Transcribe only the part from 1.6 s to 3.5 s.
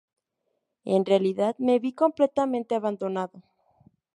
vi completamente abandonado.